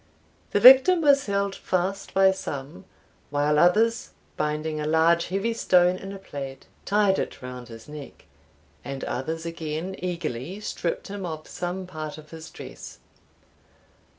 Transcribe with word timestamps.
The 0.49 0.59
victim 0.59 0.99
was 1.01 1.27
held 1.27 1.53
fast 1.53 2.15
by 2.15 2.31
some, 2.31 2.85
while 3.29 3.59
others, 3.59 4.13
binding 4.35 4.79
a 4.79 4.87
large 4.87 5.25
heavy 5.27 5.53
stone 5.53 5.95
in 5.95 6.11
a 6.11 6.17
plaid, 6.17 6.65
tied 6.85 7.19
it 7.19 7.43
round 7.43 7.67
his 7.67 7.87
neck, 7.87 8.25
and 8.83 9.03
others 9.03 9.45
again 9.45 9.95
eagerly 9.99 10.59
stripped 10.59 11.09
him 11.09 11.23
of 11.23 11.47
some 11.47 11.85
part 11.85 12.17
of 12.17 12.31
his 12.31 12.49
dress. 12.49 12.97